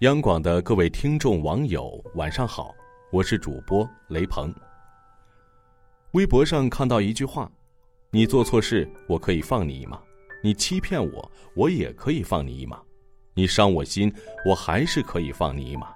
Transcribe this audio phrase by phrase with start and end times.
[0.00, 2.74] 央广的各位听众网友，晚上好，
[3.10, 4.54] 我是主播雷鹏。
[6.10, 7.50] 微博上看到一句话
[8.12, 9.96] ：“你做错事，我可以放你一马；
[10.44, 12.76] 你欺骗我，我也可以放你一马；
[13.32, 14.12] 你伤我心，
[14.44, 15.88] 我还是可以放你一马。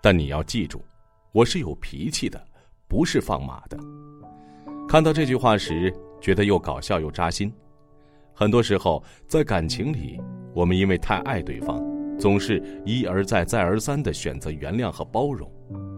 [0.00, 0.82] 但你要记住，
[1.32, 2.42] 我是有脾气的，
[2.88, 3.78] 不是放马的。”
[4.88, 7.52] 看到这句话时，觉得又搞笑又扎心。
[8.32, 10.18] 很多时候，在感情里，
[10.54, 11.93] 我们因为太爱对方。
[12.18, 15.50] 总是一而再、再而三的选择原谅和包容，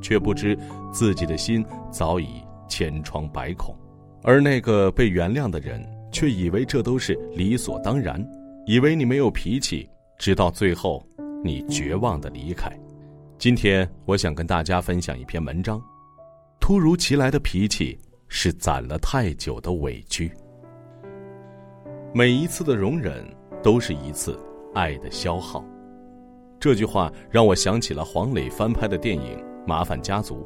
[0.00, 0.56] 却不知
[0.92, 3.76] 自己的心早已千疮百孔，
[4.22, 8.24] 而那个被原谅的人却以为这都是理所当然，
[8.66, 11.06] 以为你没有脾气，直到最后
[11.44, 12.70] 你绝望的离开。
[13.38, 15.82] 今天我想跟大家分享一篇文章：
[16.60, 17.98] 突如其来的脾气
[18.28, 20.30] 是攒了太久的委屈。
[22.14, 23.26] 每一次的容忍
[23.62, 24.38] 都是一次
[24.74, 25.64] 爱的消耗。
[26.62, 29.36] 这句话让我想起了黄磊翻拍的电影
[29.66, 30.44] 《麻烦家族》，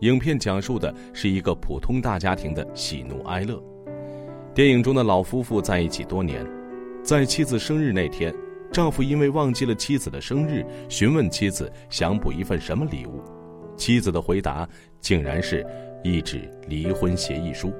[0.00, 3.58] 影片讲述的是一个普通大家庭的喜怒哀乐。
[4.54, 6.46] 电影中的老夫妇在一起多年，
[7.02, 8.30] 在妻子生日那天，
[8.70, 13.22] 丈夫因为忘记了妻子的生日，询问妻子想补一份什么礼物，
[13.74, 14.68] 妻子的回答
[15.00, 15.66] 竟然是
[16.02, 17.72] 一纸离婚协议书。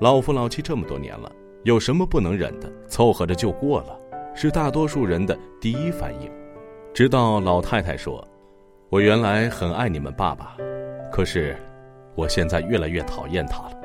[0.00, 1.30] 老夫老妻这么多年了，
[1.62, 3.96] 有什么不能忍的，凑合着就过了。
[4.34, 6.30] 是大多数人的第一反应，
[6.94, 8.22] 直到老太太说
[8.90, 10.54] ：“我原来很爱你们爸爸，
[11.10, 11.56] 可是，
[12.14, 13.76] 我现在越来越讨厌他了。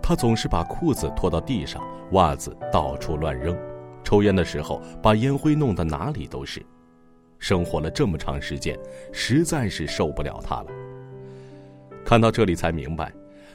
[0.00, 3.58] 他总是把裤子拖到地上，袜子到处乱扔，
[4.04, 6.64] 抽烟的时候把烟灰弄得哪里都是。
[7.40, 8.78] 生活了这么长时间，
[9.12, 10.66] 实在是受不了他了。”
[12.06, 13.12] 看到这里才明白，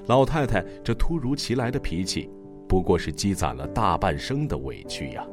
[0.08, 2.30] 老太太这突如其来的脾气，
[2.68, 5.26] 不过是积攒了大半生的委屈呀。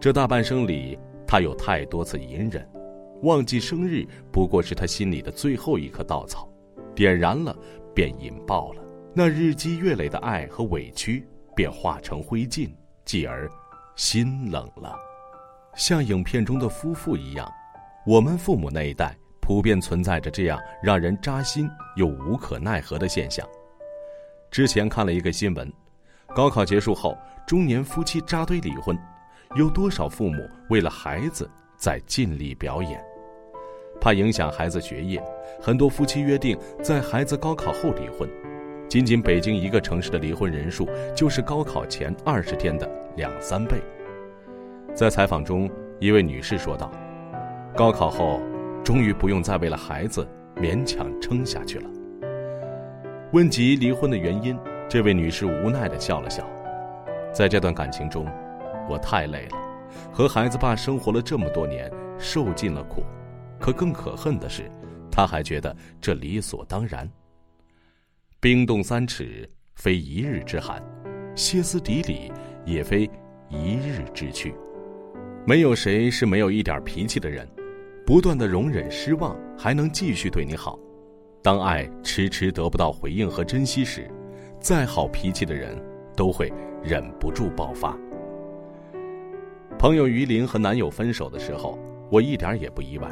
[0.00, 0.98] 这大半生里，
[1.32, 2.70] 他有太多次隐忍，
[3.22, 6.46] 忘记生日不过是他心里的最后一颗稻草，
[6.94, 7.56] 点燃了
[7.94, 8.84] 便引爆了，
[9.14, 11.26] 那日积月累的爱和委屈
[11.56, 12.70] 便化成灰烬，
[13.06, 13.50] 继而
[13.96, 14.94] 心冷了。
[15.74, 17.50] 像影片中的夫妇一样，
[18.06, 21.66] 我们父母那一代普遍存在着这样让人扎心
[21.96, 23.48] 又无可奈何的现象。
[24.50, 25.72] 之前看了一个新闻，
[26.36, 27.16] 高考结束后，
[27.46, 28.94] 中年夫妻扎堆离婚。
[29.54, 32.98] 有多少父母为了孩子在尽力表演？
[34.00, 35.22] 怕影响孩子学业，
[35.60, 38.28] 很多夫妻约定在孩子高考后离婚。
[38.88, 43.76] 仅仅北京一个城市的离婚人数就是高考前二十天的两三倍。
[44.94, 46.90] 在采访中，一位女士说道
[47.76, 48.40] ：“高考后，
[48.82, 50.26] 终于不用再为了孩子
[50.56, 51.90] 勉强撑下去了。”
[53.32, 54.58] 问及离婚的原因，
[54.88, 56.42] 这位女士无奈地笑了笑，
[57.32, 58.26] 在这段感情中。
[58.88, 59.56] 我太累了，
[60.12, 63.02] 和孩子爸生活了这么多年，受尽了苦，
[63.58, 64.70] 可更可恨的是，
[65.10, 67.08] 他还觉得这理所当然。
[68.40, 70.82] 冰冻三尺，非一日之寒；
[71.36, 72.32] 歇斯底里，
[72.64, 73.08] 也非
[73.48, 74.54] 一日之趣。
[75.46, 77.48] 没有谁是没有一点脾气的人，
[78.04, 80.78] 不断的容忍失望，还能继续对你好。
[81.42, 84.08] 当爱迟迟得不到回应和珍惜时，
[84.60, 85.76] 再好脾气的人
[86.16, 87.96] 都会忍不住爆发。
[89.82, 91.76] 朋友于林和男友分手的时候，
[92.08, 93.10] 我一点也不意外，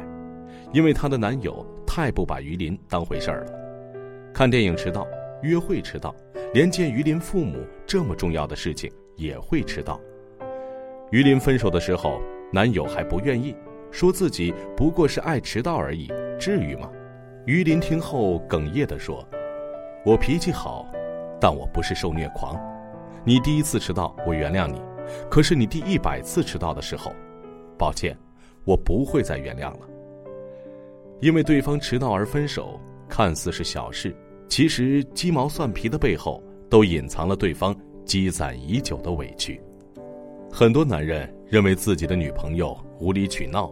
[0.71, 3.51] 因为她的男友太不把于林当回事儿了。
[4.33, 5.05] 看电影迟到，
[5.41, 6.15] 约会迟到，
[6.53, 9.99] 连见于林父母这么重要的事情也会迟到。
[11.11, 12.21] 于林分手的时候，
[12.53, 13.53] 男友还不愿意，
[13.91, 16.07] 说自己不过是爱迟到而已，
[16.39, 16.89] 至于吗？
[17.45, 19.27] 于林听后哽咽地说
[20.07, 20.89] ：“我脾气好，
[21.37, 22.57] 但我不是受虐狂。
[23.25, 24.81] 你第一次迟到，我原谅你。”
[25.29, 27.13] 可是你第一百次迟到的时候，
[27.77, 28.17] 抱歉，
[28.65, 29.87] 我不会再原谅了。
[31.19, 34.15] 因为对方迟到而分手，看似是小事，
[34.47, 39.61] 其实鸡毛蒜皮的背后都隐藏了对方积攒已久的委屈。
[40.51, 43.71] 很多男人认为自己的女朋友无理取闹，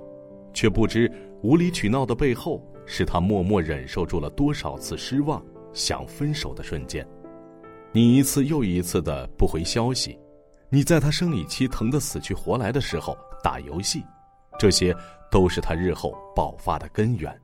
[0.53, 5.43] 却不知无理取闹的背后是他默默忍受住了多少次失望、
[5.73, 7.05] 想分手的瞬间。
[7.91, 10.17] 你一次又一次的不回消息。
[10.71, 14.05] 你在他生理期疼得死去活来的时候打游戏，
[14.59, 14.95] 这些
[15.31, 17.35] 都是他日后爆发的根源。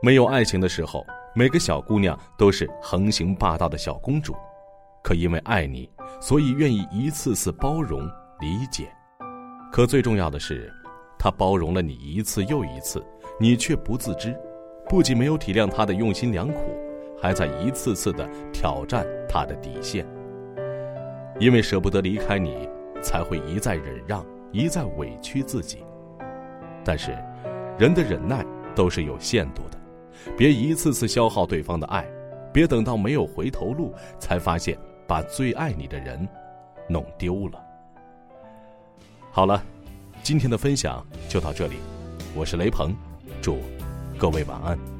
[0.00, 1.04] 没有爱情的时候，
[1.34, 4.34] 每个小姑娘都是横行霸道的小公主，
[5.04, 8.08] 可因为爱你，所以愿意一次次包容
[8.40, 8.90] 理解。
[9.70, 10.72] 可最重要的是，
[11.18, 13.04] 他包容了你一次又一次，
[13.38, 14.34] 你却不自知，
[14.88, 16.74] 不仅没有体谅他的用心良苦，
[17.20, 20.06] 还在一次次的挑战他的底线。
[21.40, 22.68] 因为舍不得离开你，
[23.02, 25.78] 才会一再忍让，一再委屈自己。
[26.84, 27.16] 但是，
[27.78, 28.44] 人的忍耐
[28.76, 29.78] 都是有限度的，
[30.36, 32.06] 别一次次消耗对方的爱，
[32.52, 34.76] 别等到没有回头路才发现
[35.08, 36.28] 把最爱你的人
[36.86, 37.58] 弄丢了。
[39.30, 39.64] 好了，
[40.22, 41.76] 今天的分享就到这里，
[42.36, 42.94] 我是雷鹏，
[43.40, 43.56] 祝
[44.18, 44.99] 各位晚安。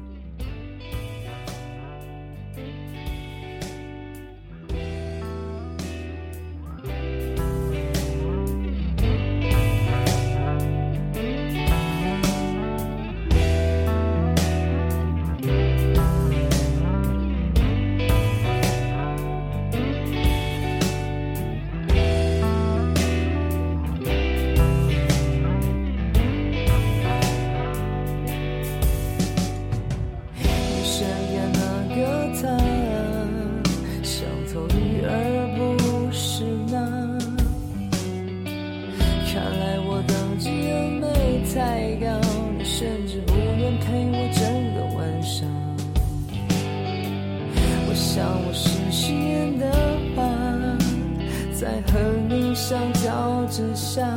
[52.61, 54.07] 相较之下，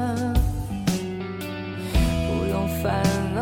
[2.29, 3.03] 不用烦
[3.35, 3.41] 恼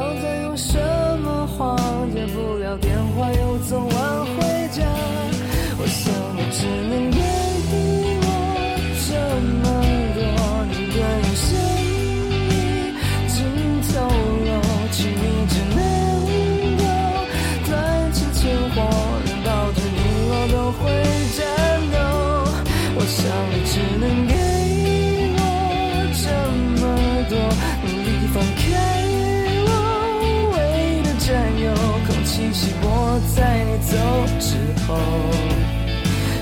[32.34, 33.92] 我在你走
[34.40, 34.56] 之
[34.86, 34.90] 后，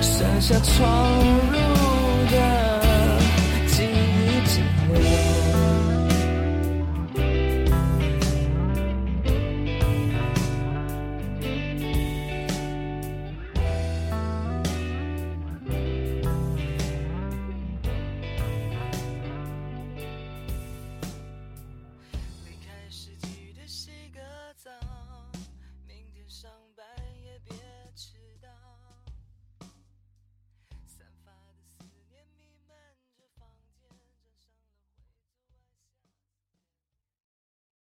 [0.00, 0.78] 剩下闯
[1.50, 1.56] 入
[2.30, 2.79] 的。